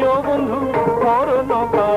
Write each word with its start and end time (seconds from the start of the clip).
দেখিয়া 0.00 0.16
যাইও 0.16 0.20
বন্ধু 0.22 0.58
মরণ 1.02 1.50
কালে 1.72 1.87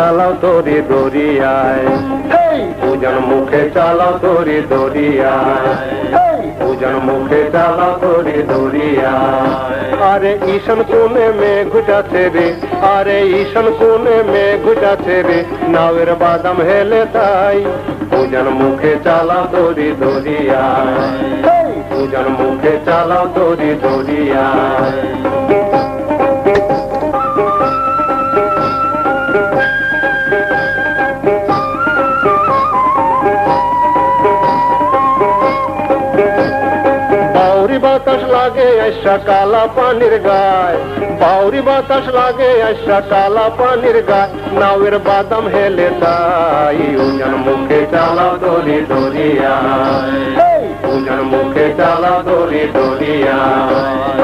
চালাও 0.00 0.32
তোরি 0.42 0.78
দরিয়ায়। 0.90 1.86
পূজন 2.80 3.16
মুখে 3.30 3.62
চালাও 3.74 4.12
তোরি 4.22 4.58
দরিয়ায়। 4.70 5.70
পূজন 6.60 6.94
মুখে 7.06 7.42
চালাও 7.54 7.92
তোরি 8.02 8.38
দরিয়ায়। 8.50 9.50
আরে 10.12 10.32
ঈশান 10.54 10.80
কোণে 10.90 11.26
মেঘ 11.40 11.72
যাচ্ছে 11.88 12.22
রে 12.34 12.46
আরে 12.94 13.18
ঈশান 13.40 13.66
কোণে 13.78 14.16
মেঘ 14.32 14.64
যাচ্ছে 14.82 15.16
রে 15.26 15.38
নাওয়ের 15.74 16.10
বাদাম 16.22 16.58
হেলে 16.68 17.02
তাই। 17.14 17.58
পূজন 18.10 18.46
মুখে 18.60 18.92
চালাও 19.04 19.44
তোরি 19.52 19.88
দরিয়ায়। 20.00 20.94
পূজন 21.90 22.26
মুখে 22.38 22.74
চালাও 22.86 23.24
তোরি 23.34 23.70
দরিয়ায়। 23.82 25.39
আইসা 38.90 39.16
কালা 39.28 39.62
পানির 39.76 40.14
গায়। 40.26 40.78
বাউরি 41.20 41.60
বাতাস 41.68 42.06
লাগে 42.18 42.50
আইসা 42.68 42.98
কালা 43.10 43.46
পানির 43.58 43.98
গায়। 44.10 44.30
নাওয়ের 44.60 44.96
বাদাম 45.06 45.44
হেলে 45.54 45.88
তাই 46.02 46.78
উজান 47.04 47.34
মুখে 47.46 47.80
চালাও 47.92 48.32
দড়ি 48.42 48.78
দরিয়া 48.90 49.54
উজান 50.92 51.20
মুখে 51.32 51.66
চালাও 51.78 52.18
দড়ি 52.28 52.62
দরিয়া 52.74 53.38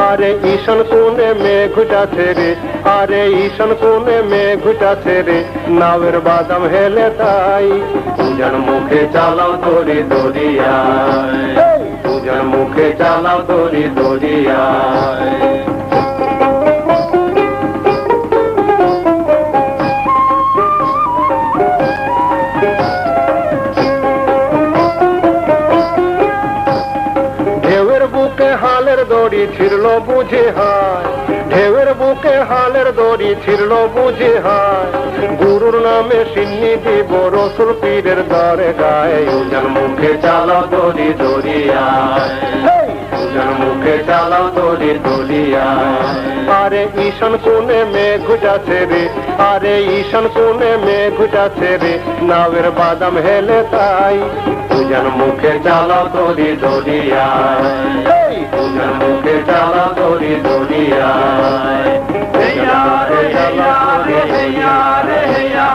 আরে 0.09 0.31
ঈশান 0.53 0.81
কোণে 0.91 1.29
মেঘ 1.45 1.75
যাচ্ছে 1.93 2.27
রে 2.39 2.51
আরে 2.97 3.23
ঈশান 3.45 3.71
কোণে 3.81 4.17
মেঘ 4.31 4.62
যাচ্ছে 4.83 5.17
রে 5.27 5.39
নাওয়ের 5.79 6.17
বাদাম 6.27 6.62
হেলে 6.73 7.07
তাই 7.21 7.67
উজান 8.25 8.55
মুখে 8.67 9.01
চালা 9.15 9.47
দড়ি 9.62 9.99
দরিয়া 10.11 10.75
পূজার 12.17 12.43
মুখে 12.53 12.87
চালাও 13.01 13.41
দড়ি 13.49 13.85
দড়িয়ায়। 13.97 15.31
ঢেউয়ের 27.63 28.05
বুকে 28.13 28.51
হালের 28.62 29.01
দড়ি 29.11 29.43
ছিড়ল 29.55 29.85
বুঝে 30.07 30.45
হায়। 30.57 31.25
ঢেউয়ের 31.56 31.91
বুকে 32.00 32.35
হালের 32.50 32.88
দড়ি 32.99 33.31
ছিল 33.44 33.70
বুঝে 33.94 34.32
হায়। 34.44 34.91
গুরুর 35.41 35.76
নামে 35.87 36.20
সিন্নি 36.32 36.73
দিব 36.85 37.11
রসুল 37.37 37.70
পীরের 37.81 38.20
দরে 38.32 38.70
গায়ে, 38.81 39.20
উজান 39.38 39.67
মুখে 39.75 40.12
চালা 40.23 40.58
দড়ি 40.73 41.08
দড়িয়ায় 41.20 42.75
উজান 43.37 43.53
মুখে 43.61 43.94
চালাও 44.09 44.47
দড়ি 44.56 44.93
দড়িয়ায় 45.05 45.94
আরে 46.59 46.83
ঈশান 47.06 47.35
কোণে 47.44 47.79
মেঘ 47.94 48.27
যাচ্ছে 48.44 48.79
রে? 48.91 49.03
আরে 49.50 49.75
ঈশান 49.99 50.25
কোণে 50.29 50.71
মেঘ 50.87 51.17
যাচ্ছে 51.35 51.71
রে? 51.83 51.93
নাওয়ের 52.23 52.67
বাদাম 52.71 53.15
হেলে 53.19 53.59
তাই। 53.73 54.16
পূজার 54.69 55.07
মুখে 55.19 55.52
চালা 55.64 56.00
দড়ি 56.14 56.50
দড়িয়ায় 56.62 57.64
পূজার 58.52 58.90
মুখে 59.00 59.37
চালা 59.49 59.85
দড়ি 59.97 60.33
হেয়া 64.33 64.75
রে 65.09 65.21
হেয়া 65.33 65.66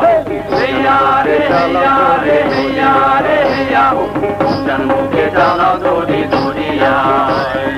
রে 6.82 7.71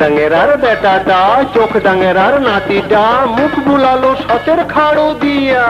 ডাঙেরার 0.00 0.50
বেটাটা 0.62 1.20
চোখ 1.54 1.72
ডাঙেরার 1.86 2.34
নাতিটা 2.46 3.02
মুখ 3.36 3.52
বুলালো 3.66 4.10
সচের 4.24 4.60
খাড়ো 4.72 5.06
দিয়া। 5.22 5.66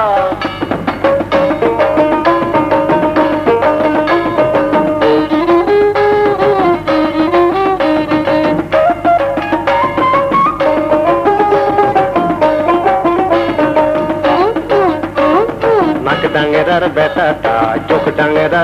ডাঙেরার 16.35 16.85
বেটাটা 16.97 17.54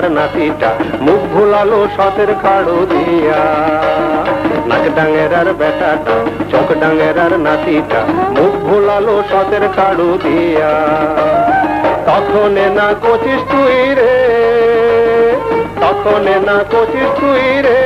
ডাঙেরার 0.00 0.18
নাতিটা, 0.20 0.70
মুখ 1.06 1.20
ভুলালো 1.32 1.80
সতের 1.96 2.30
খাড়ো 2.42 2.78
দিয়া। 2.90 3.40
নাক 4.68 4.84
ডাঙেরার 4.96 5.48
বেটাটা 5.60 6.16
চোখ 6.50 6.68
ডাঙেরার 6.82 7.32
নাতিটা, 7.46 8.00
মুখ 8.36 8.52
ভুলালো 8.66 9.16
সতের 9.30 9.64
খাড়ো 9.76 10.08
দিয়া। 10.24 10.72
তখন 12.06 12.54
না 12.78 12.88
কচিস 13.02 13.40
তুই 13.50 13.78
রে, 13.98 14.16
তখন 15.82 16.26
না 16.48 16.56
কচিস 16.72 17.08
তুই 17.20 17.46
রে। 17.66 17.82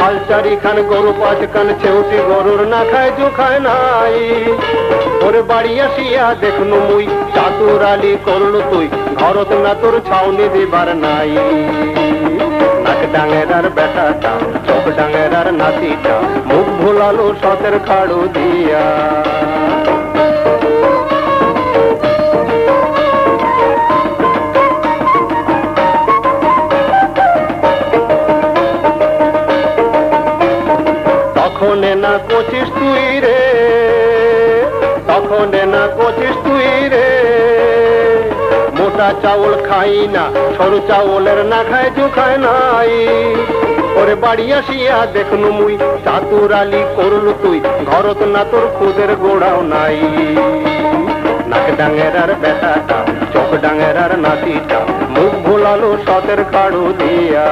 হাল 0.00 0.14
চারি 0.28 0.54
খান 0.62 0.76
গরু 0.90 1.10
পাঁচ 1.20 1.40
কান 1.54 1.68
ছেউটি 1.80 2.18
গরুর 2.28 2.60
না 2.72 2.80
খায়, 2.90 3.10
জো 3.18 3.26
খায় 3.38 3.60
নাই। 3.66 4.16
ওর 5.24 5.34
বাড়ি 5.50 5.72
আসিয়া 5.86 6.26
দেখনু 6.40 6.76
মুই, 6.88 7.04
চাতুর 7.34 7.82
আলি 7.92 8.12
করলু 8.26 8.60
তুই। 8.72 8.88
ধরত 9.18 9.50
না 9.64 9.72
তোর 9.74 9.94
ছাউনি 10.08 10.46
দিবার 10.54 10.88
নাই 10.96 11.30
নাক 12.84 13.00
ডাঙেরার 13.14 13.66
বেটাটা 13.76 14.32
চোখ 14.66 14.84
ডাঙেরার 14.98 15.48
নাতিটা 15.54 16.14
মুখ 16.48 16.66
ভুলালো 16.80 17.26
সতের 17.40 17.76
খাড়ু 17.86 18.20
দিয়া 18.34 18.84
তখন 31.36 31.82
না 31.96 32.12
কোচিস 32.28 32.68
তুই 32.76 33.04
রে, 33.20 33.40
তখন 35.08 35.52
না 35.66 35.82
কোচিস 35.96 36.17
মোটা 39.08 39.22
চাউল 39.24 39.54
খাই 39.68 39.94
না, 40.14 40.24
সরু 40.56 40.78
চাউলের 40.88 41.40
না 41.52 41.60
খায় 41.70 41.90
জু 41.96 42.04
খায় 42.16 42.38
নাই। 42.46 42.92
ওরে 44.00 44.14
বাড়ি 44.24 44.46
আসিয়া 44.58 44.96
দেখনু 45.14 45.48
মুই, 45.58 45.74
চাতুর 46.04 46.52
আলি 46.60 46.82
করলু 46.96 47.32
তুই, 47.42 47.58
ঘরত 47.90 48.20
না 48.34 48.42
তোর 48.50 48.64
খুদের 48.76 49.10
গোড়াও 49.22 49.60
নাই। 49.72 49.98
নাক 51.50 51.66
ডাঙের 51.78 52.14
আর 52.22 52.30
বেটাটা 52.42 52.98
চোখ 53.32 53.50
ডাঙের 53.64 53.96
আর 54.04 54.12
নাতিটা, 54.24 54.80
মুখ 55.14 55.32
ভোলালো 55.44 55.90
সতের 56.04 56.40
কাড়ু 56.52 56.84
দিয়া। 57.00 57.48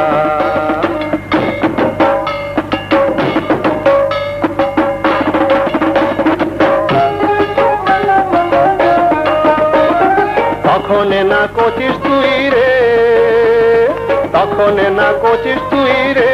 তখন 14.59 14.79
না 14.99 15.09
কচিস 15.23 15.61
তুই 15.71 15.97
রে। 16.17 16.33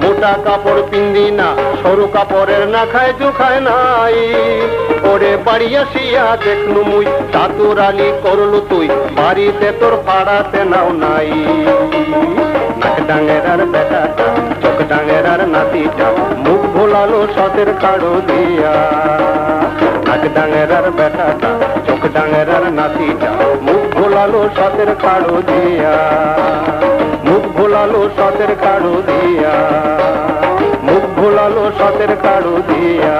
মোটা 0.00 0.32
কাপড় 0.44 0.82
পিন্দি 0.90 1.26
না, 1.38 1.48
সরু 1.80 2.04
কাপড়ের 2.14 2.64
না 2.74 2.82
খায় 2.92 3.12
জু 3.18 3.28
খায় 3.38 3.60
নাই। 3.68 4.16
ওরে 5.10 5.32
বাড়ি 5.46 5.68
আসিয়া 5.82 6.24
দেখনু 6.44 6.80
মুই 6.90 7.04
চাতুর 7.32 7.78
আলি 7.88 8.08
করলু 8.24 8.58
তুই, 8.70 8.86
বাড়িতে 9.18 9.68
তোর 9.80 9.94
পাড়াতে 10.06 10.60
নাও 10.72 10.88
নাই। 11.02 11.30
নাক 12.80 12.96
ডাঙের 13.08 13.44
আর 13.52 13.60
বেটাটা, 13.72 14.26
চোখ 14.62 14.78
ডাঙের 14.90 15.26
আর 15.32 15.42
নাতিটা, 15.54 16.08
মুখ 16.44 16.60
ভোলালো 16.74 17.20
সতের 17.34 17.70
কাড়ো 17.82 18.12
দিয়া। 18.28 18.74
নাক 20.06 20.22
ডাঙের 20.36 20.70
আর 20.78 20.86
বেটাটা, 20.98 21.50
চোখ 21.86 22.02
ডাঙের 22.14 22.48
আর 22.56 22.64
নাতিটা 22.78 23.30
ভোলালো 24.06 24.42
সতের 24.56 24.90
কারও 25.02 25.36
দিয়া 25.48 25.94
মুখ 27.26 27.44
ভোলালো 27.56 28.02
সতের 28.16 28.52
কারও 28.64 28.94
দিয়া 29.08 29.54
মুখ 30.86 31.04
ভোলালো 31.16 31.64
সতের 31.78 32.12
কারও 32.24 32.56
দিয়া। 32.68 33.16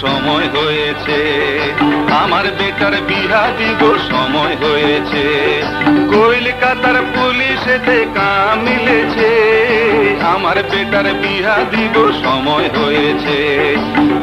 সময় 0.00 0.48
হয়েছে। 0.48 1.18
আমার 2.22 2.44
বেটার 2.58 2.94
বিহা 3.08 3.42
দিব 3.58 3.80
সময় 4.10 4.54
হয়েছে। 4.56 5.24
কলকাতার 6.10 6.96
পুলিশেতে 7.14 8.06
কাম 8.14 8.58
মিলেছে। 8.62 9.30
আমার 10.34 10.56
বেটার 10.62 11.06
বিহা 11.14 11.56
দিব 11.70 11.96
সময় 12.24 12.68
হয়েছে। 12.78 13.38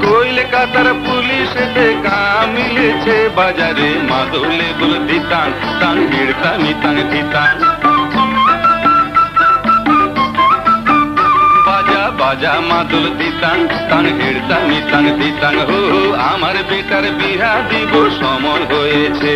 কলকাতার 0.02 0.94
মিলেছে। 2.54 3.16
বাজারে 3.36 3.90
মাদলে 4.10 4.70
বল 4.80 4.94
দিতান 5.08 5.50
তাং 5.80 5.96
হিড়তামি 6.08 6.74
তাং 6.84 6.96
দিতান 7.12 7.56
বাজা 12.28 12.56
মাদুল 12.70 13.06
দিতাং 13.20 13.58
তাং 13.90 14.06
হেড়তা 14.18 14.58
নিতাং 14.70 15.04
দিতাং 15.20 15.56
হো 15.68 15.80
আমার 16.28 16.56
বেটার 16.70 17.06
বিহা 17.20 17.54
দিব 17.70 17.94
সময় 18.20 18.64
হয়েছে 18.72 19.36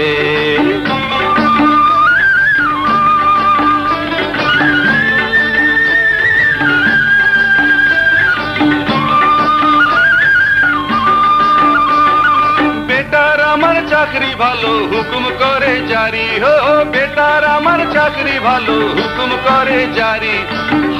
চাকরি 13.91 14.35
ভালো, 14.35 14.67
হুকুম 14.67 15.23
করে 15.39 15.81
জারি। 15.87 16.27
হো 16.43 16.85
বেটার 16.85 17.43
আমার 17.45 17.79
চাকরি 17.93 18.39
ভালো, 18.39 18.73
হুকুম 18.73 19.29
করে 19.43 19.87
জারি। 19.95 20.35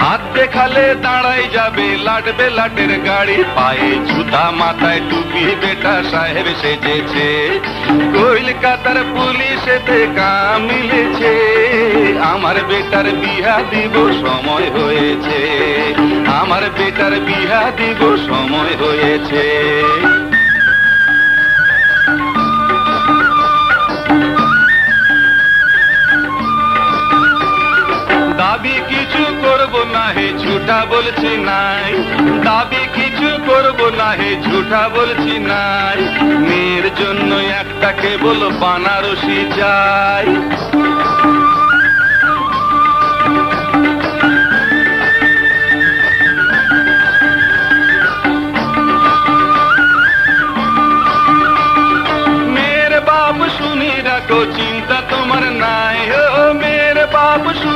হাত 0.02 0.22
দেখালে 0.34 0.96
দাঁড়াই 1.02 1.44
যাবে, 1.54 1.98
লাটবে 2.04 2.50
লাটের 2.50 3.00
গাড়ি। 3.06 3.44
পায়ে 3.56 3.90
জুতা 4.06 4.52
মাথায় 4.52 5.02
টুপি, 5.10 5.56
বেটা 5.62 6.04
সাহেব 6.12 6.46
সেজেছে। 6.62 7.28
কলকাতার 8.14 8.96
পুলিশেতে 9.16 10.08
কাম 10.16 10.62
মিলেছে। 10.62 11.34
আমার 12.24 12.56
বেটার 12.68 13.04
বিহা 13.04 13.62
দিব 13.72 13.96
সময় 14.22 14.68
হয়েছে। 14.70 15.40
আমার 16.42 16.62
বেটার 16.78 17.12
বিহা 17.12 17.72
দিব 17.78 18.18
সময় 18.28 18.74
হয়েছে। 18.84 19.46
দাবি 28.62 28.80
কিছু 28.92 29.24
করব 29.44 29.74
না 29.94 30.06
হে 30.16 30.28
ঝুঠা 30.42 30.80
বলছি 30.92 31.32
নাই। 31.50 31.92
দাবি 32.46 32.84
কিছু 32.96 33.30
করব 33.48 33.80
না 34.00 34.10
হে 34.20 34.30
ঝুঠা 34.46 34.84
বলছি 34.96 35.36
নাই। 35.50 36.00
মেয়ের 36.48 36.86
জন্য 37.00 37.32
একটা 37.62 37.90
কেবল 38.02 38.40
বানারসি 38.62 39.40
রাখো, 54.08 54.40
চিন্তা 54.58 54.98
তোমার 55.10 55.44
নাই। 55.64 56.00
ও 56.20 56.44
মেয়ের 56.62 57.00
বাপ 57.14 57.44
শুনি 57.60 57.71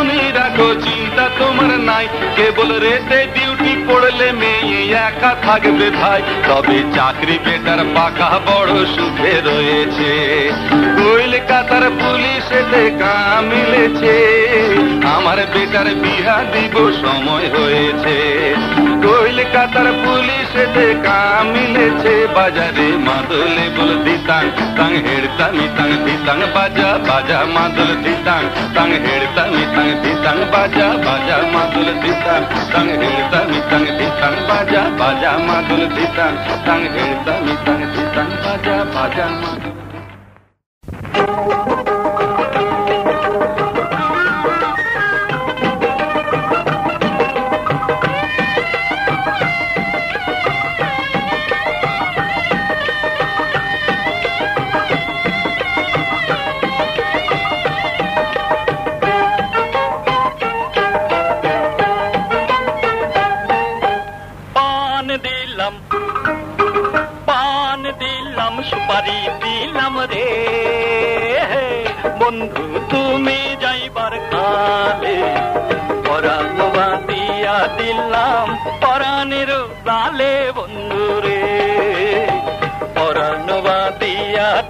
রাখো 0.55 0.73
চিন্তা 0.81 1.29
তোমার 1.39 1.79
নাই। 1.79 2.07
কেবল 2.35 2.79
রেতে 2.79 3.27
ডিউটি 3.33 3.85
পড়লে 3.87 4.31
মেয়ে 4.31 4.93
একা 4.93 5.35
থাকবে 5.43 5.89
ভাই। 5.89 6.21
তবে 6.47 6.83
চাকরি 6.95 7.39
বেটার 7.45 7.81
পাকা 7.95 8.39
বড় 8.45 8.85
সুখে 8.85 9.33
রয়েছে। 9.45 10.09
কলকাতার 10.97 11.81
পুলিশেতে 11.99 12.81
কাম 12.99 13.43
মিলেছে। 13.45 14.15
আমার 15.07 15.37
বেটার 15.53 15.85
বিহা 15.95 16.43
দিব 16.53 16.91
সময় 17.01 17.47
হয়েছে। 17.57 18.17
কলকাতার 19.03 19.87
পুলিশেতে 20.03 20.85
কাম 21.03 21.45
মিলেছে। 21.47 22.27
বাজারে 22.35 22.87
মাদলে 23.07 23.65
বল 23.77 23.91
দিতাং, 24.03 24.43
তাং 24.77 24.91
হেড়তামি 24.95 25.67
তাং 25.77 25.89
দিতাং, 26.05 26.39
বাজা 26.55 26.99
বাজা 27.07 27.39
মাদল 27.53 27.89
দিতাং, 28.03 28.43
তাং 28.75 28.89
হেড়তামি 28.91 29.63
তাং 29.75 29.87
দিতাং 30.03 30.44
বাজা 30.53 30.87
বাজা 31.05 31.37
মাদল 31.53 31.87
দিতাং 32.03 32.41
তাং 32.73 32.87
হেড়তামি 33.01 33.59
তাং 33.69 33.83
দিতাং 33.97 34.33
বাজা 34.49 34.83
বাজা 34.99 35.31
মাদল 35.47 35.81
দিতাং 35.95 36.33
তাং 36.65 36.81
হেড়তামি 36.93 37.53
তাং 37.65 37.79
দিতাং 37.93 38.27
বাজা 38.43 38.77
বাজা 38.95 39.27
মাদল 39.41 39.75
পান 39.89 40.03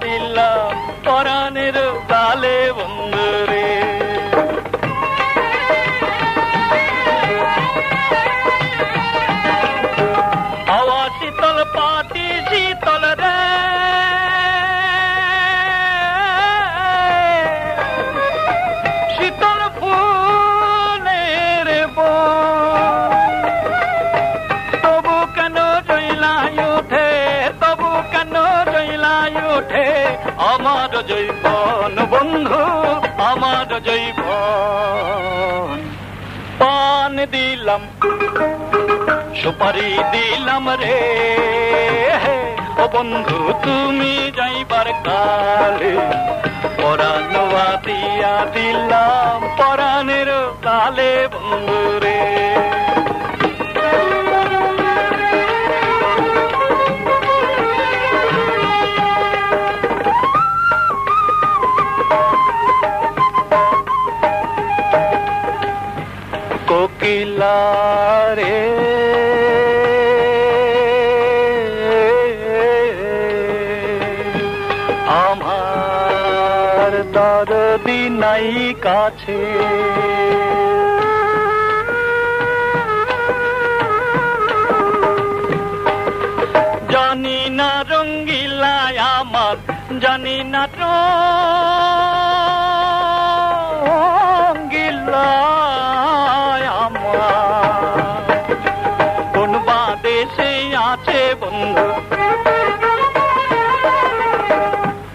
పిల్ల 0.02 0.38
పొరానిరు 1.06 1.86
బాలే 2.10 2.58
ఉందిరి. 2.84 3.65
দিলাম, 37.32 37.82
সুপারি 39.40 39.90
দিলাম 40.12 40.64
রে। 40.80 41.00
ও 42.82 42.84
বন্ধু, 42.94 43.38
তুমি 43.64 44.12
যাইবার 44.38 44.88
কালে 45.06 45.94
পরাণ 46.82 47.32
দিয়া 47.86 48.36
দিলাম, 48.54 49.38
পরাণের 49.58 50.30
কালে 50.66 51.12
বন্ধু 51.34 51.80
রে 52.02 52.15
কোকিলা 67.36 67.56
রে। 68.38 68.56
আমার 75.26 76.92
দরদি 77.14 78.00
নাই 78.22 78.50
কাছে। 78.84 79.40
জানি 86.92 87.40
না 87.58 87.70
রঙ্গিলায় 87.90 88.98
আমার 89.16 89.56
জানি 90.02 90.36
না 90.52 90.62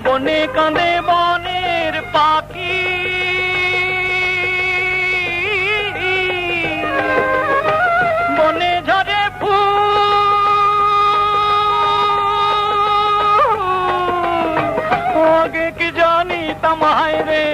বনে 0.04 0.40
কাঁদে 0.56 0.92
বনের 1.10 1.94
পাখি। 2.14 2.78
বনে 8.38 8.74
ঝরে 8.88 9.22
ফুল। 9.40 9.88
আগে 15.42 15.68
কি 15.80 15.90
জানি 16.00 16.42
তামাই 16.62 17.16
রে, 17.28 17.46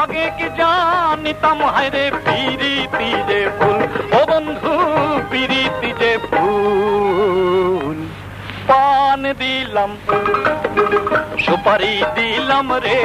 আগে 0.00 0.26
কি 0.38 0.48
জানি 0.58 1.32
তামাই 1.42 1.86
রে, 1.94 2.04
পিরিতি 2.24 3.10
যে 3.28 3.40
ফুল। 3.58 3.80
ও 4.18 4.20
বন্ধু, 4.30 4.74
পিরিতি 5.30 5.90
যে 6.00 6.12
ফুল। 6.30 7.55
পান 9.26 9.34
দিলাম, 9.38 9.90
সুপারি 11.44 11.94
দিলাম 12.14 12.68
রে। 12.84 13.02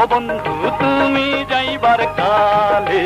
ও 0.00 0.02
বন্ধু, 0.10 0.54
তুমি 0.80 1.26
যাইবার 1.50 2.00
কালে 2.18 3.04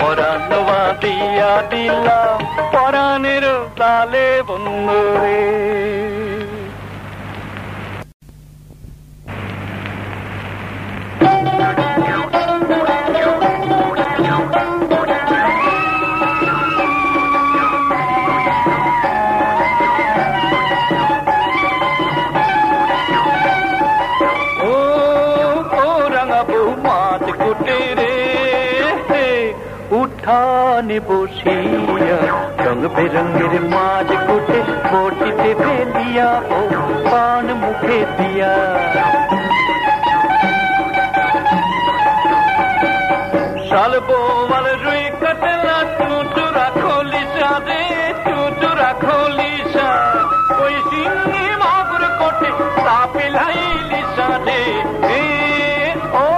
পরানোয়া 0.00 0.82
দিয়া 1.02 1.52
দিলাম, 1.70 2.38
পরাণের 2.72 3.44
তালে 3.76 4.26
বন্ধু 4.48 5.00
রে। 5.22 5.42
রঙ 32.96 33.02
বেরঙের 33.04 33.54
মাছ 33.74 34.08
কুটে 34.26 34.58
বটিতে 34.90 35.50
ফেলিয়া 35.62 36.30
ও 36.56 36.60
পান 37.10 37.46
মুখে 37.62 37.98
দিয়া। 38.16 38.54
শাল 43.68 43.92
বোমাল 44.08 44.66
রুই 44.84 45.04
কাটলা 45.20 45.78
টুটুরা 45.98 46.66
খলিসা 46.80 47.50
রে 47.68 47.82
টুটুরা 48.26 48.90
খলিসা 49.04 49.88
ওই 50.62 50.74
সিঙ্গি 50.90 51.46
মাগুর 51.62 52.04
কোটে 52.20 52.50
এ 55.18 55.24
ও 56.24 56.28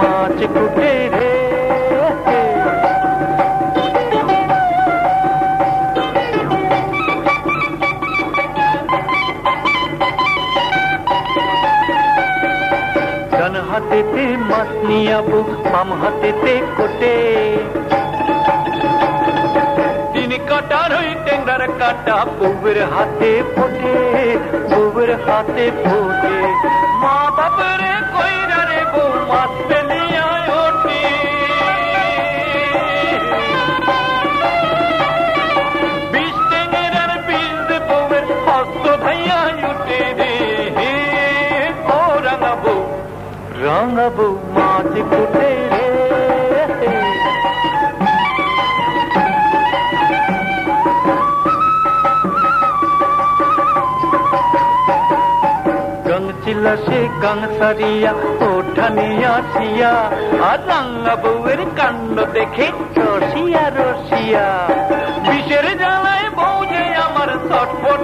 মাছ 0.00 0.38
কুটে 0.54 0.95
নিয়াবো 14.88 15.38
বাম 15.64 15.88
হাতেতে 16.00 16.52
কোটে 16.76 17.14
তিন 20.12 20.32
কাটার 20.48 20.90
ওই 20.98 21.08
টেঙ্গার 21.24 21.62
কাটা 21.80 22.16
বউয়ের 22.38 22.78
হাতে 22.92 23.30
ফোটে 23.54 23.96
বউয়ের 24.70 25.10
হাতে 25.24 25.64
ফোটে 25.82 26.36
মা 27.02 27.16
বাপরে 27.36 27.95
রাঙাবো 43.66 44.26
মাছ 44.56 44.92
কুটে 45.10 45.50
রে। 45.72 45.86
গং 56.08 56.24
চিলা 56.42 56.74
সে 56.84 57.00
গং 57.22 57.38
সারিয়া 57.58 58.12
ওঠানিয়া 58.50 59.34
সিয়া 59.52 59.94
আর 60.50 60.60
রাঙ্গা 60.68 61.14
বউয়ের 61.22 61.62
কাণ্ড 61.78 62.16
দেখে 62.36 62.66
রসিয়া 63.06 63.64
রসিয়া। 63.78 64.46
বিষের 65.28 65.66
জ্বালায় 65.80 66.28
বউ 66.38 66.58
যে 66.72 66.82
আমার 67.06 67.30
ছটফটাইয়া 67.48 67.95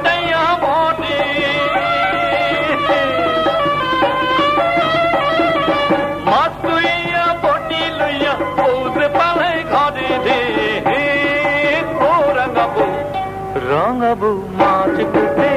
রাঙাবো 14.13 14.31
মাছ 14.59 14.97
কুটে 15.13 15.53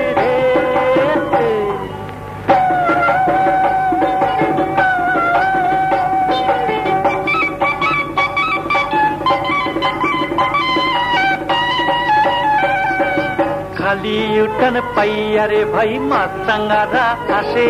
খালি 13.78 14.18
উঠান 14.44 14.76
পাইয়া 14.96 15.46
রে 15.52 15.62
ভাই 15.74 15.94
মাছ 16.10 16.32
সাঙ্গারা 16.48 17.08
আসে 17.38 17.70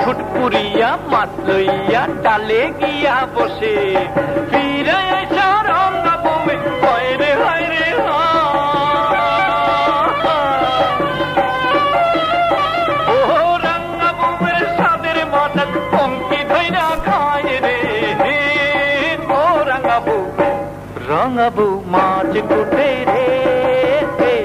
ফুটপুরিয়া 0.00 0.90
মাছ 1.12 1.30
লইয়া 1.46 2.02
ডালে 2.24 2.62
গিয়া 2.80 3.16
বসে 3.34 3.76
মাছ 22.40 22.50
কুটে 22.50 22.90
রে 23.08 24.36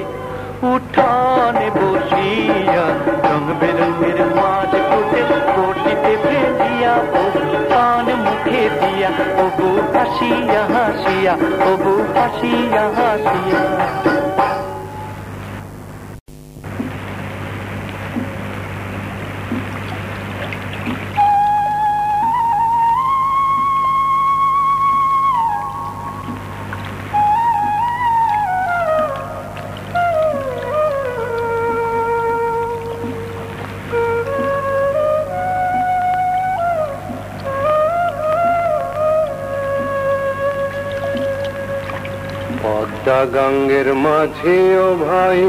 উঠানে 0.72 1.66
বসিয়া 1.76 2.84
রং 3.26 3.42
বেরঙের 3.60 4.20
মাছ 4.36 4.72
কুটে 4.90 5.20
কোটিতে 5.54 6.12
ফেলিয়া 6.22 6.94
ও 7.20 7.24
পান 7.70 8.06
মুখে 8.24 8.62
দিয়া 8.80 9.10
ও 9.42 9.44
বউ 9.56 9.74
হাসিয়া 9.94 10.62
হাসিয়া 10.74 11.34
ও 11.68 11.70
হাসিয়া 12.16 12.84
হাসিয়া। 12.98 14.15
পদ্মা 43.16 43.32
গাঙ্গের 43.36 43.88
মাঝে 44.04 44.58
ও 44.86 44.88
ভাই, 45.04 45.42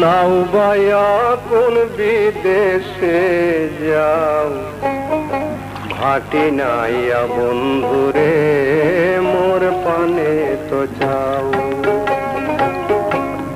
নাও 0.00 0.32
বায়া 0.54 1.08
কোন 1.48 1.74
বিদেশে 1.96 3.20
যাও। 3.86 4.48
ভাটি 5.92 6.44
নাইয়া 6.58 7.22
বন্ধুরে 7.36 8.32
মোর 9.30 9.62
পানে 9.84 10.32
তো 10.68 10.80
যাও। 10.98 11.46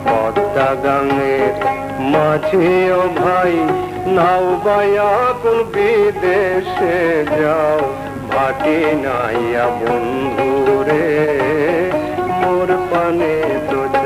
পদ্মা 0.04 0.70
গাঙ্গের 0.84 1.54
মাঝে 2.12 2.72
ও 3.00 3.02
ভাই, 3.20 3.54
নাও 4.16 4.46
বায়া 4.64 5.12
কোন 5.42 5.58
বিদেশে 5.74 6.98
যাও। 7.38 7.80
ভাটি 8.42 8.76
নাইয়া 9.04 9.66
বন্ধুরে 9.78 11.04
মোর 12.40 12.68
পানে 12.90 13.34
তো 13.70 13.99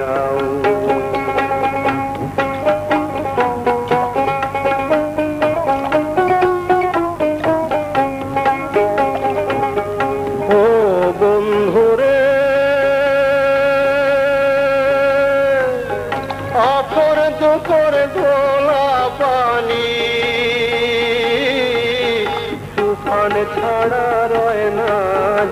তুফান 23.15 23.35
ছাড়া 23.57 24.07
রয় 24.33 24.65
না 24.79 24.95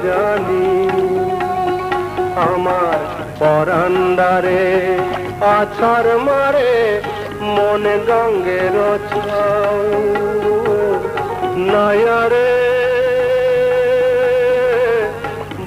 জানি। 0.05 0.69
আমার 2.51 3.01
পরান্ডারে 3.41 4.65
আছার 5.57 6.07
মারে, 6.27 6.73
মনে 7.57 7.97
গঙ্গের 8.09 8.77
ছাও 9.11 9.79
নয়ারে, 11.73 12.53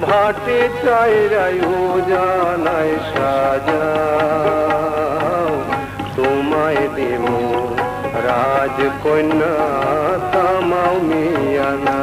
ভাটি 0.04 0.60
চাইরাই 0.82 1.58
জানাই 2.10 2.92
সাজাও 3.10 4.34
তোমায় 6.16 6.84
দেবো 6.96 7.25
राज 8.26 8.78
कोई 9.02 9.22
ना 9.22 9.50
सामाऊ 10.32 11.00
मिया 11.08 11.70
ना 11.86 11.96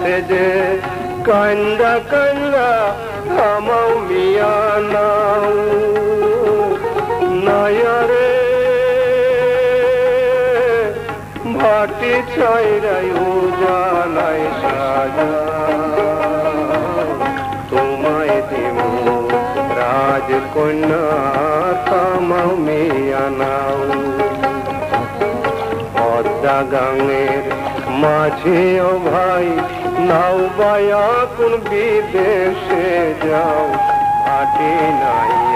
সেজে 0.00 0.48
কান্দা 1.24 1.94
কান্দা 2.10 2.70
থামাও 3.34 3.90
মিয়া 4.08 4.56
নাও। 4.92 5.52
নয়রে 7.46 8.30
ভাটি 11.56 12.14
চাইরাই 12.34 13.08
জানাই 13.60 14.42
সাজা। 14.60 15.32
তোমায় 17.70 18.36
দিব 18.50 18.78
রাজকন্যা, 19.80 21.04
থামাও 21.88 22.50
মিয়া 22.66 23.26
নাও। 23.40 23.78
পদ্মা 25.96 26.58
গাঙের 26.72 27.44
মাঝে 28.02 28.62
ও 28.88 28.92
ভাই 29.08 29.46
নাও 30.08 30.38
বায়া 30.58 31.06
কোন 31.36 31.52
বিদেশে 31.70 32.86
যাও 33.24 33.64
আটে 34.34 34.72
নাইয়া 35.00 35.53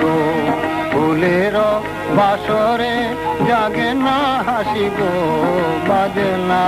গো। 0.00 0.16
ফুলের 0.92 1.56
বাসরে 2.18 2.94
জাগে 3.48 3.90
না 4.06 4.18
হাসি 4.46 4.86
গো। 4.98 5.12
বাজে 5.88 6.30
না 6.50 6.64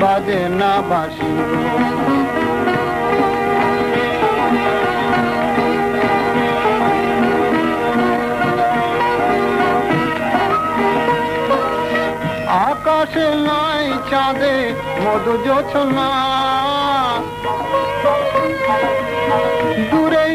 বাজে 0.00 0.42
না 0.60 0.72
বাসি। 0.90 1.32
আকাশে 12.66 13.28
নাই 13.48 13.86
চাঁদে 14.10 14.56
মধু 15.02 15.34
জোছনা 15.46 16.08
দূরেই 19.90 20.33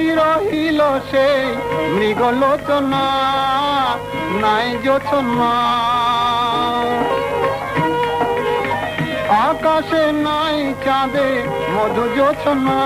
রহিল 0.50 0.82
সেই 1.12 1.42
মৃগলোচনা, 1.96 3.06
নাই 4.42 4.68
জোছনা 4.86 5.54
আকাশ 9.48 9.90
নাই 10.26 10.58
চাঁদে 10.86 11.30
মধু 11.74 12.06
জোছনা 12.18 12.80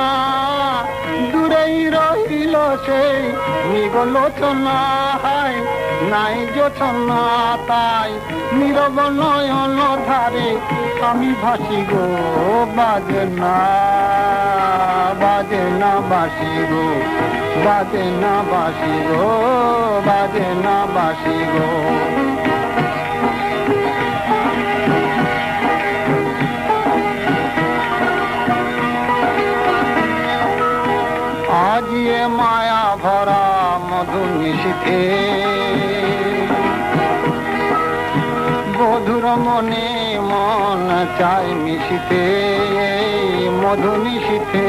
দূরেই 1.32 1.78
রহিল 1.95 2.56
সেই 2.86 3.19
নিগলোচনা 3.71 4.78
হায়, 5.23 5.58
নাই 6.12 6.38
জোছনা 6.56 7.21
তাই 7.69 8.12
নীরব 8.58 8.97
নয়ন 9.19 9.80
ধারে 10.08 10.49
আমি 11.10 11.32
ভাসি 11.41 11.80
গো 11.91 12.06
বাজে 12.78 13.23
না 13.39 13.58
বাজে 15.21 15.63
না 15.82 15.91
বাসি 16.10 16.54
গো। 16.69 16.86
বাজে 17.65 18.05
না 18.21 18.35
বাসি 18.51 18.95
গো, 19.07 19.27
বাজে 20.07 20.47
না 20.65 20.77
বাসি 20.95 21.37
গো। 21.53 21.69
আজ 31.69 31.89
এ 32.19 32.21
মায়া 32.37 32.83
ভরা 33.03 33.43
মধু 33.89 34.21
নিশিথে 34.39 35.01
বধুর 38.77 39.25
মনে 39.45 39.87
মন 40.29 40.87
চাই 41.17 41.47
মিশিতে, 41.63 42.25
মধু 43.61 43.91
নিশিতে 44.03 44.67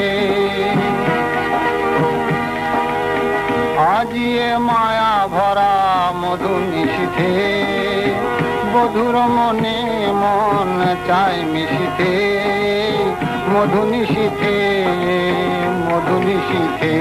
এ 4.13 4.51
মায়া 4.69 5.15
ভরা 5.35 5.73
মধু 6.21 6.55
নিশিতে 6.71 7.31
বধুর 8.73 9.17
মনে 9.37 9.79
মন 10.21 10.71
চাই 11.07 11.37
মিশিতে। 11.53 12.13
মধু 13.53 13.83
নিশিতে 13.93 14.55
মধু 15.87 16.17
নিশিতে 16.27 16.95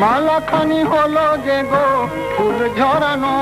মালাখানি 0.00 0.80
হলো 0.90 1.26
যে 1.44 1.58
গো 1.70 1.86
ফুল 2.34 2.58
ঝরানো। 2.78 3.36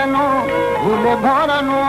যেন 0.00 0.16
ভুলে 0.82 1.14
ভরানো। 1.24 1.82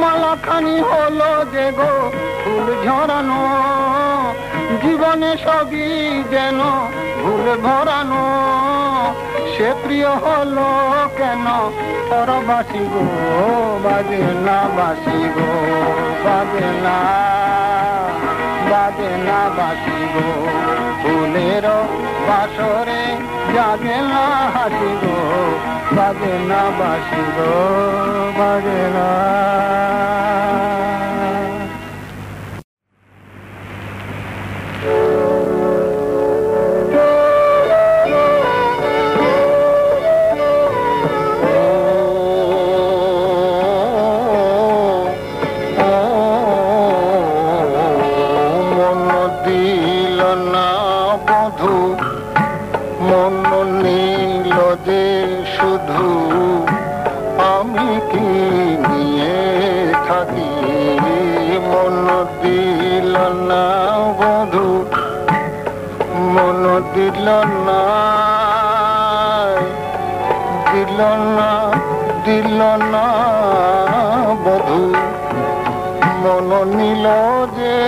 মালাখানি 0.00 0.76
হলো 0.90 1.32
যে 1.54 1.66
গো 1.78 1.92
ফুল 2.42 2.66
ঝরানো, 2.84 3.42
জীবনে 4.82 5.32
সবই 5.44 5.88
যেন 6.32 6.60
ভুল 7.22 7.46
ভরানো। 7.64 8.24
সে 9.52 9.68
প্রিয় 9.82 10.10
হলো 10.24 10.68
কেন 11.18 11.46
পরবাসী 12.10 12.82
গো 12.92 13.04
বাজে 13.84 14.24
না 14.46 14.58
বাসি 14.76 15.20
গো 15.36 15.50
বাজে 16.24 16.68
না 16.84 16.98
বাজে 18.70 19.10
না 19.28 19.40
বাসি 19.58 19.98
গো 20.14 20.28
ফুলের 21.00 21.66
বাসরে 22.28 23.02
যাবে 23.54 23.96
না 24.10 24.24
হাসি 24.54 24.92
গো 25.02 25.18
বাজে 25.96 26.34
না 26.50 26.62
বাসি 26.78 27.22
বাজে 28.38 28.82
না 28.94 29.08
দিল 66.94 67.28
না 67.66 67.82
দিল 70.70 71.00
না 71.36 71.50
দিল 72.24 72.60
না 72.92 73.06
বধু। 74.44 74.82
মন 76.22 76.50
নিল 76.76 77.06
যে 77.56 77.78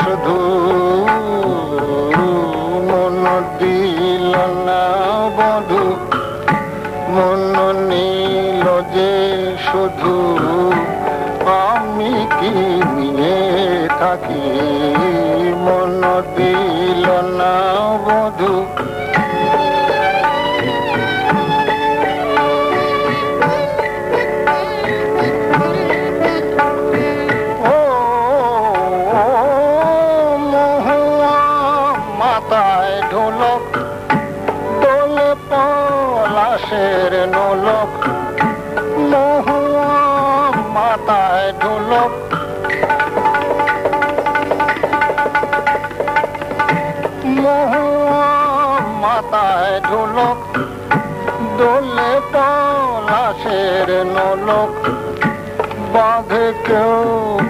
শুধু 0.00 0.38
মন 2.88 3.24
দিল 3.58 4.34
না 4.66 4.82
বধু। 5.38 5.84
মন 7.14 7.54
নিল 7.90 8.66
যে 8.94 9.12
শুধু 9.66 10.14
আমি 11.64 12.12
কি 12.38 12.54
নিয়ে 12.96 13.38
থাকি? 14.00 15.13
দিল 18.38 18.73
ঢোলক 50.14 50.42
দোলে 51.58 52.12
পলাশের 52.32 53.88
নোলক। 54.14 54.74
বাঁধে 55.94 56.46
কেউ 56.66 56.94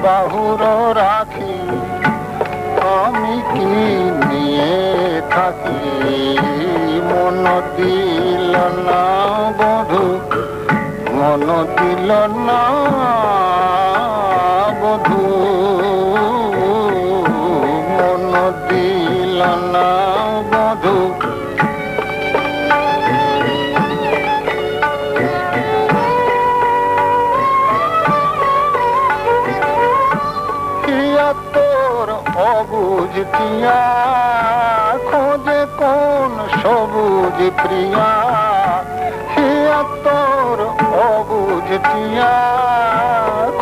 বাহুর 0.05 0.63
রাখি, 1.01 1.57
আমি 2.97 3.37
কি 3.51 3.71
নিয়ে 4.29 4.75
থাকি? 5.35 5.83
মন 7.09 7.45
দিল 7.77 8.55
না 8.89 9.05
বধু, 9.59 10.07
মন 11.17 11.47
দিল 11.77 12.11
না 12.47 12.63
বধু। 14.81 15.34
অবুজ 33.65 34.99
খোঁজে 35.11 35.67
কোন 35.79 36.33
সবুজ 36.63 37.51
প্রিয়া? 37.63 38.11
হিয়া 39.35 39.83
তোর 40.05 40.59
অবুজ 41.05 41.69
টিয়া, 41.69 42.35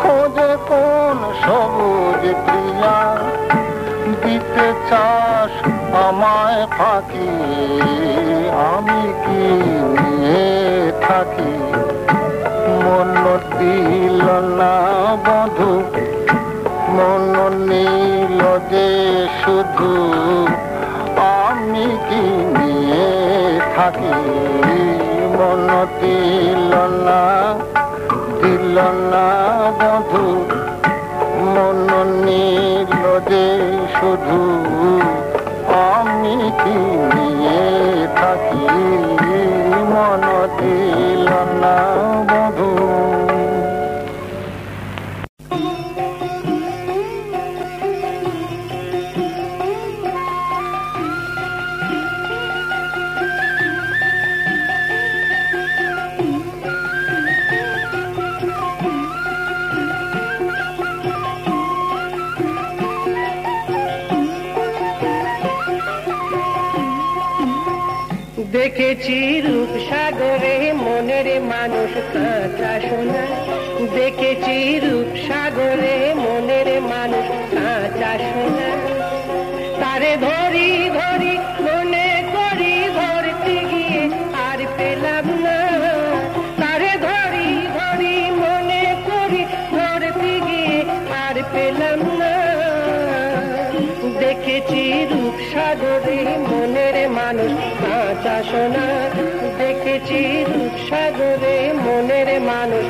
খোঁজে 0.01 0.57
কোন 0.67 1.19
সবুজ 1.43 2.23
প্রিয়া? 2.45 2.95
দিতে 4.23 4.73
চাস 4.89 5.53
আমায় 6.05 6.67
ফাঁকি, 6.77 7.31
আমি 8.73 9.01
কি 9.23 9.43
নিয়ে 10.01 10.91
থাকি? 11.07 11.53
মন 12.83 13.39
দিল 13.59 14.23
না 14.59 14.75
বধু, 15.25 15.73
মন 16.95 17.53
নীল 17.69 18.41
যে 18.71 19.22
থাকি 19.83 19.91
আমি 21.39 21.87
কি 22.07 22.23
নিয়ে 22.55 23.07
থাকি 23.75 24.13
মন 25.37 25.69
দিল 25.99 26.71
না 27.05 27.21
দিল 28.41 28.77
না 29.11 29.27
বধু 29.79 30.25
মন 31.45 31.89
নিল 32.25 33.03
যে 33.29 33.45
শুধু 33.95 34.39
দেখেছি 68.77 69.17
রূপ 69.45 69.71
সাগরে 69.89 70.55
মনের 70.85 71.27
মানুষ 71.51 71.91
কাঁচা 72.13 72.73
সোনা। 72.87 73.23
দেখেছি 73.95 74.57
রূপ 74.83 75.09
সাগরে 75.27 75.95
মনের 76.23 76.69
মানুষ 76.91 77.27
কাঁচা 77.53 78.11
সোনা। 78.29 78.92
বাসনা 98.53 98.87
দেখেছি 99.59 100.21
সাগরে 100.87 101.57
মনের 101.85 102.29
মানুষ। 102.49 102.87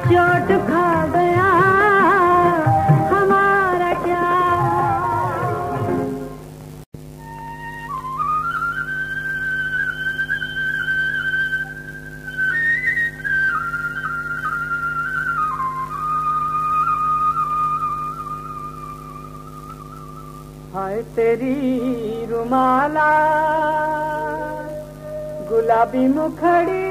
चोट 0.00 0.48
खा 0.68 0.86
गया। 1.14 1.48
हमारा 3.10 3.92
क्या? 4.04 4.26
हाय 20.74 21.02
तेरी 21.16 22.26
रुमाला 22.26 23.10
गुलाबी 25.50 26.06
मुखड़ी 26.08 26.89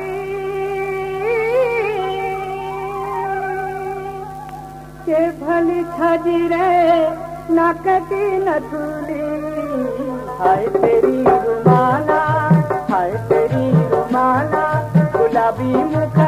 के 5.09 5.19
भले 5.37 5.81
छाजी 5.97 6.37
रे 6.47 6.65
ना 7.55 7.71
कटी 7.85 8.25
न 8.45 8.57
तुली 8.69 9.21
हाय 10.39 10.67
तेरी 10.75 11.23
रुमाला 11.45 12.19
हाय 12.91 13.11
तेरी 13.29 13.65
रुमाला 13.93 14.65
गुलाबी 15.15 15.73
मुख 15.93 16.18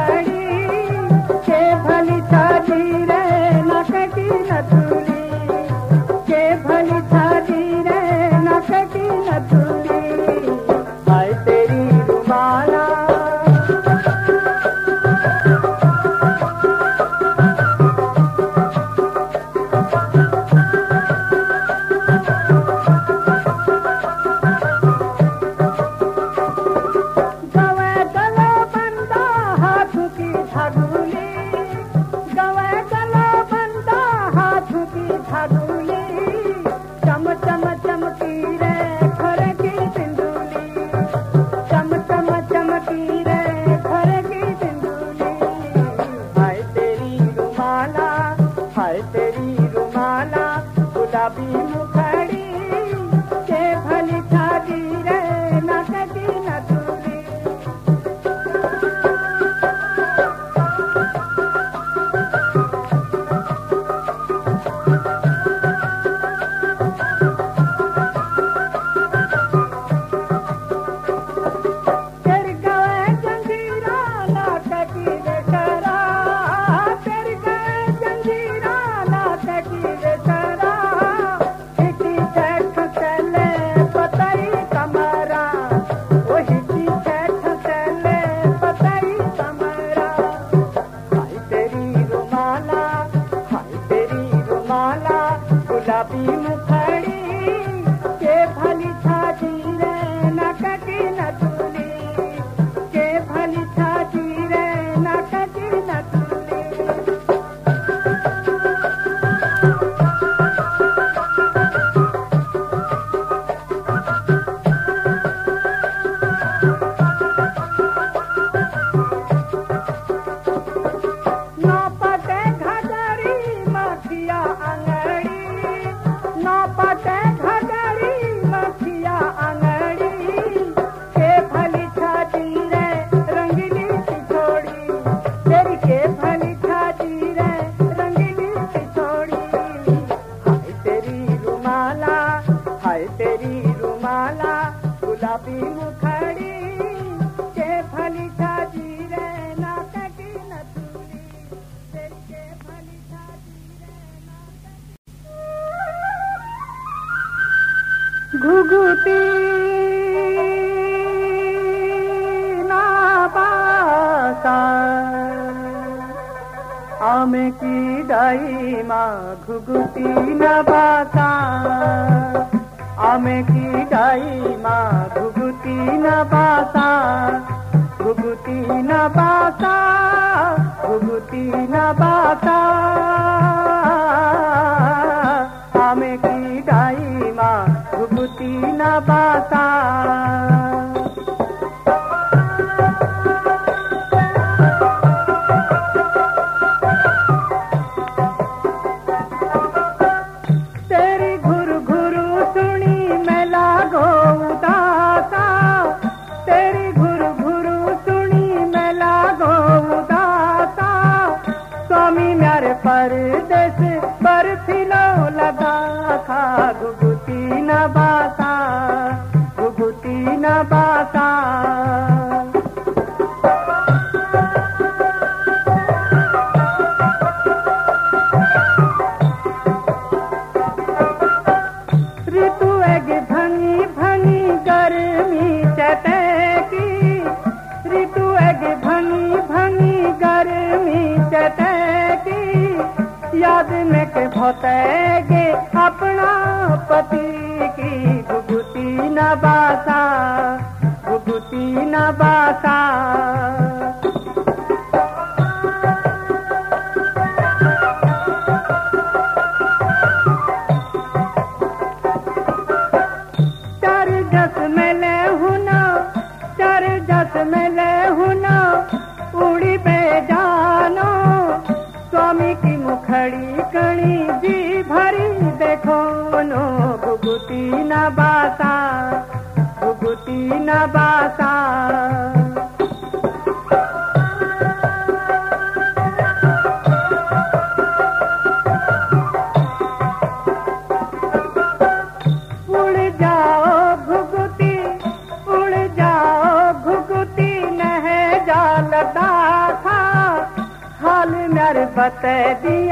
بتي 301.96 302.90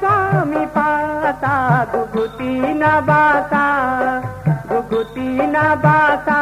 سوامي 0.00 0.66
پاتا 0.74 1.54
گگتي 1.94 2.74
نه 2.74 3.00
باتا 3.00 3.66
گگتي 4.70 5.28
نه 5.54 5.74
باتا 5.84 6.40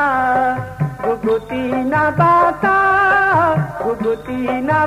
گگتي 1.05 1.63
نه 1.93 2.11
باتا 2.19 2.77
گگتي 3.85 4.61
نه 4.61 4.81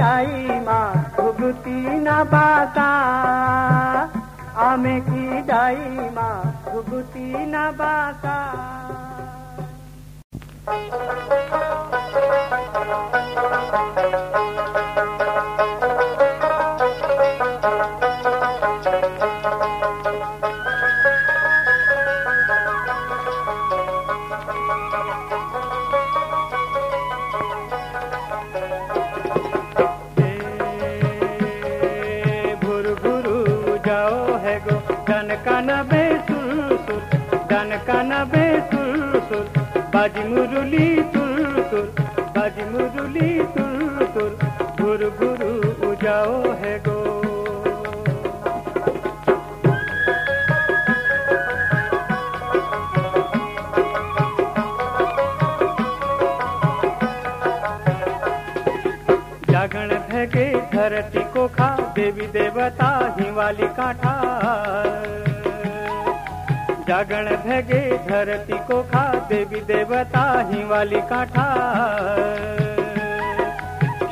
بيما 0.00 0.80
ڀڳتي 1.18 1.80
نه 2.06 2.18
باقي 2.32 2.90
ڊائما 5.46 6.28
ڀڳتي 6.66 7.46
نه 7.46 7.64
you. 11.50 11.89
कान 35.44 35.68
बे 35.90 36.02
सुर 36.28 36.76
सुर 36.86 37.02
डन 37.50 37.76
कान 37.86 38.10
बे 38.32 38.44
सुर 38.70 39.20
सुर 41.70 41.99
आज 42.50 42.58
मुरली 42.68 43.30
तुर 43.54 44.04
तुर, 44.14 44.30
गुरु 44.80 45.08
गुरु 45.18 45.50
उजाओ 45.88 46.38
है 46.60 46.72
गो। 46.78 46.96
जागरण 59.50 59.94
भगे 60.10 60.48
धरती 60.72 61.24
को 61.34 61.46
खा, 61.48 61.70
देवी 61.94 62.26
देवता 62.32 62.90
हिमाली 63.20 63.68
काठा 63.76 64.19
जागण 67.00 67.28
भगे 67.36 67.80
धरती 67.98 68.56
को 68.58 68.82
खा 68.82 69.02
देवी 69.28 69.60
देवता 69.60 70.22
ही 70.48 70.64
वाली 70.64 71.00
कांठा। 71.00 71.44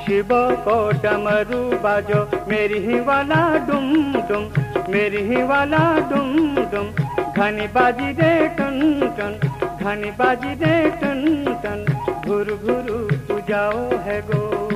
शिव 0.04 0.28
को 0.64 0.76
डमरू 1.02 1.60
बाजो, 1.78 2.22
मेरी 2.48 2.78
ही 2.78 3.00
वाला 3.00 3.40
डुम 3.66 3.92
डुम, 4.28 4.48
मेरी 4.92 5.22
ही 5.24 5.42
वाला 5.42 5.82
डुम 6.10 6.32
डुम। 6.72 6.88
घनी 7.32 7.66
बाजी 7.66 8.10
रे 8.12 8.32
टन 8.48 8.80
टन 9.18 9.38
घनी 9.84 10.10
बाजी 10.10 10.54
रे 10.54 10.90
टन 10.90 11.20
टन। 11.64 11.84
घुर 12.26 12.58
घुरु 12.64 12.98
तू 13.28 13.40
जाओ 13.48 13.86
है 13.98 14.20
गो 14.20 14.67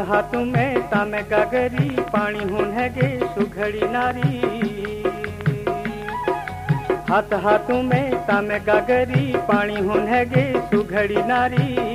हाथ 0.00 0.34
में 0.34 0.90
तम 0.90 1.10
गगरी, 1.30 1.88
पानी 1.88 2.38
हुन 2.38 2.72
गे 2.96 3.20
सुघड़ी 3.34 3.80
नारी। 3.82 4.38
हाथ 7.10 7.34
हाथ 7.34 7.70
में 7.70 8.26
तम 8.26 8.48
गगरी, 8.66 9.32
पानी 9.36 9.74
हुन 9.74 10.06
गे 10.06 10.60
सुघड़ी 10.60 11.16
नारी। 11.16 11.90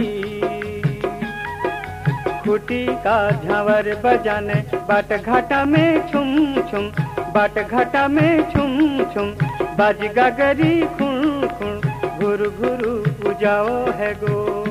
खुटी 2.43 2.85
का 2.85 3.31
झावर 3.31 4.01
बजाने, 4.05 4.63
बाट 4.75 5.13
घाटा 5.21 5.65
में 5.65 6.11
छुम 6.11 6.61
छुम, 6.61 6.89
बाट 7.33 7.67
घाटा 7.67 8.07
में 8.07 8.51
छुम 8.51 9.03
छुम, 9.13 9.31
बाज 9.77 9.95
गगरी 9.95 10.81
खुन 10.81 11.47
खुन 11.47 11.81
घुर 12.19 12.49
घुरु 12.49 12.93
उजाओ 13.29 13.91
है 13.91 14.13
गो 14.13 14.64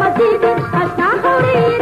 ಮಸೀದಿ 0.00 0.52
ಅಷ್ಟ 0.74 1.00
ಹೊಡೆಯಿರಿ 1.24 1.81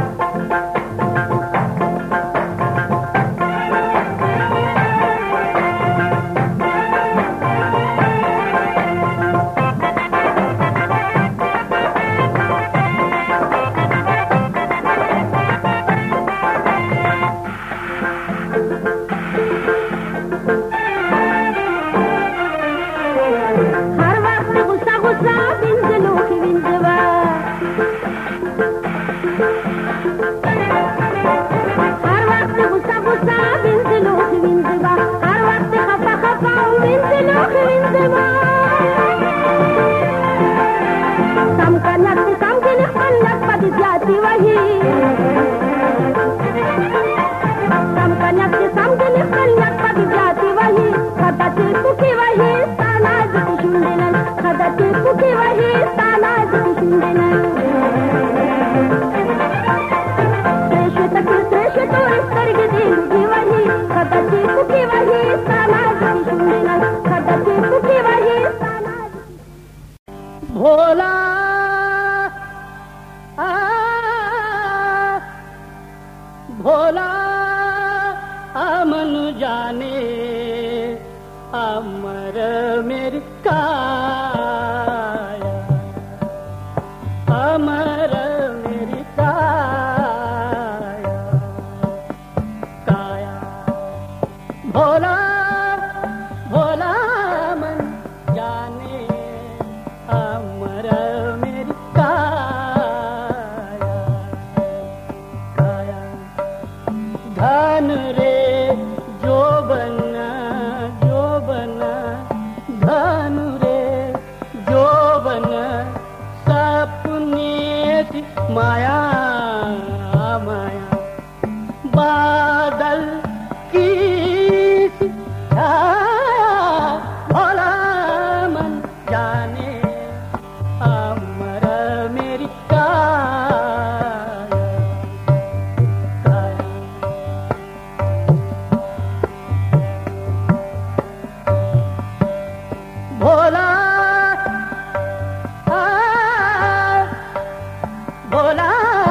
बोला 148.33 149.10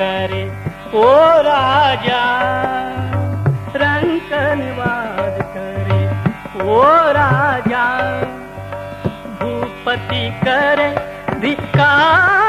करे। 0.00 0.42
ओ 0.94 1.06
राजा 1.46 2.24
निवाद 4.54 5.36
करे। 5.56 6.00
ओ 6.68 6.82
राजा 7.18 7.84
भूपति 9.40 10.24
करे 10.44 10.90
धिकार 11.40 12.39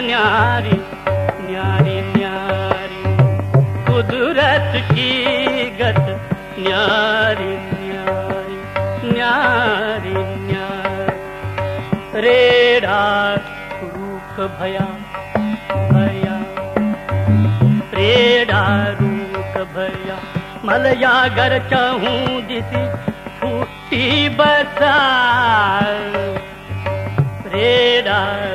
न्यारी 0.00 0.76
न्यारी 1.50 2.00
न्यारी। 2.00 3.02
कुदरत 3.84 4.72
की 4.92 5.10
गत 5.70 6.20
न्यारी 6.58 7.56
न्यारी 7.82 8.58
न्यारी 9.12 10.14
न्यारी। 10.46 12.20
रेड़ा 12.20 13.34
रूप 13.82 14.58
भया 14.60 14.86
भया। 15.92 16.44
रेड़ा 17.94 18.86
रूप 19.00 19.66
भया 19.76 20.18
मलया 20.64 21.28
गर 21.28 21.58
चाहूं 21.70 22.42
दिसी 22.42 22.88
फूटी 23.40 24.28
बसा 24.28 24.96
रेड़ा 27.46 28.53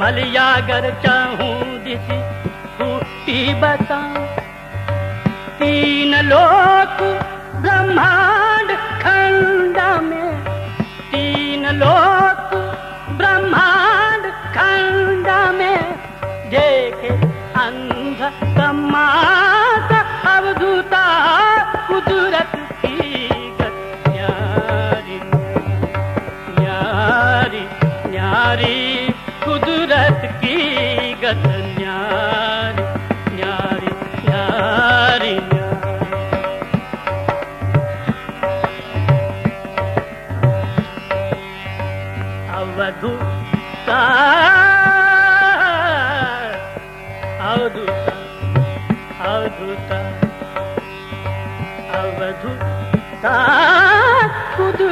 मलिया 0.00 0.48
गर 0.68 0.90
चाहूं 1.04 1.54
दिसी 1.84 2.18
फूटी 2.76 3.38
बसा 3.62 4.00
तीन 5.60 6.14
लोक 6.30 7.00
ब्रह्मांड 7.62 8.70
खंड 9.04 9.78
में 10.08 10.44
तीन 11.12 11.66
लोक 11.82 12.09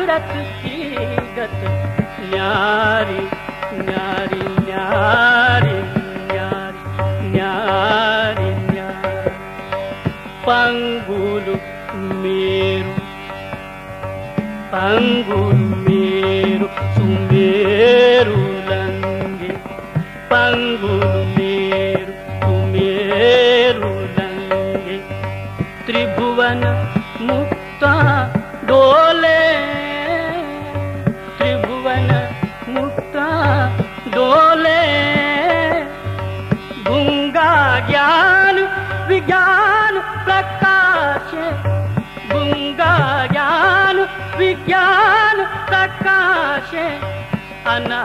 गत 0.09 1.59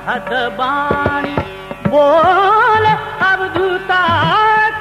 अनहद 0.05 0.53
बाणी। 0.53 1.37
बोल 1.89 2.87
अवधूता 3.27 4.03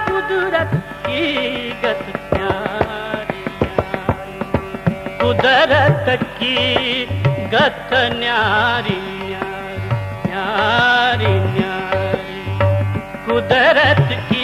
कुदरत 0.07 0.71
की 1.05 1.23
गत 1.83 2.05
न्यारी। 2.33 3.43
कुदरत 5.21 6.19
की 6.21 6.57
गत 7.53 7.89
न्यारी 7.93 8.99
न्यारी 10.27 11.33
न्यारी। 11.39 12.41
कुदरत 13.25 14.09
की 14.29 14.43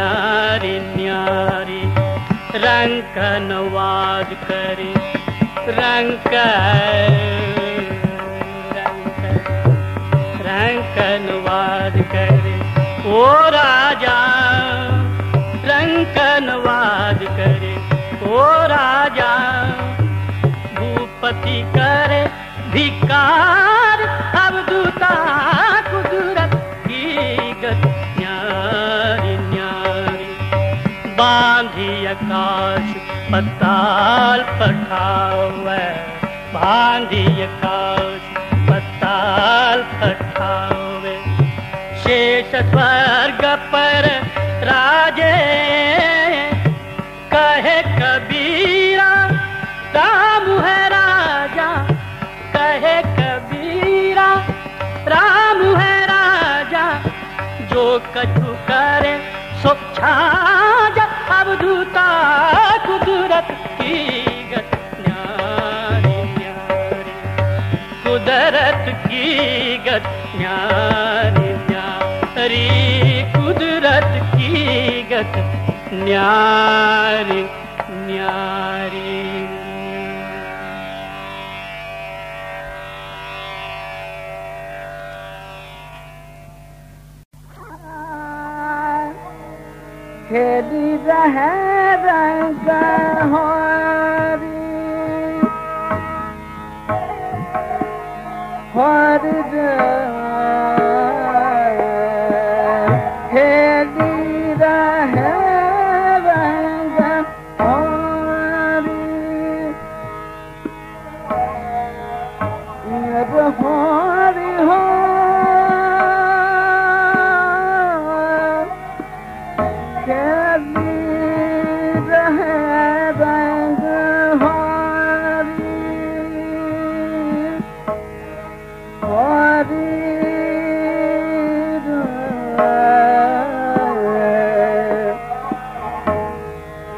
न्यारी 0.00 0.80
न्यारी, 0.80 1.82
रंग 2.58 3.16
नवाज़ 3.50 4.34
करे, 4.48 4.94
रंग 5.68 6.12
रंग 10.48 10.96
नवाज़ 11.26 12.02
करे। 12.02 12.56
ओ 13.12 13.32
राजा, 13.34 14.18
रंग 15.64 16.16
नवाज़ 16.48 17.24
करे। 17.24 17.74
ओ 18.30 18.52
राजा, 18.66 19.32
भूपति 20.78 21.62
करे 21.76 22.30
धिकार 22.72 23.59
आकाश 32.09 32.93
पताल 33.31 34.41
पठावे 34.59 35.83
बांधी 36.53 37.25
आकाश 37.41 38.29
पताल 38.69 39.81
पठावे 40.01 41.15
शेष 42.03 42.55
स्वर्ग 42.71 43.28
करत 75.22 75.92
न्यारी 75.92 77.42
न्यारी। 77.90 79.18
खेदी 90.30 90.96
रहे 91.06 91.50
रंग 92.02 92.68
हो 93.32 93.59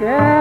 খেলি 0.03 0.32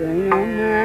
Granama 0.00 0.79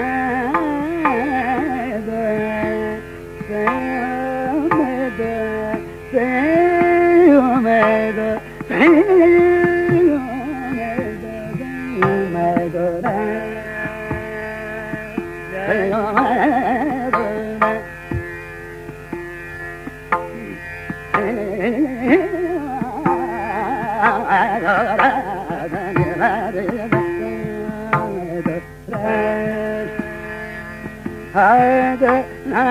ಹದ 31.35 32.03
ನಾ 32.47 32.63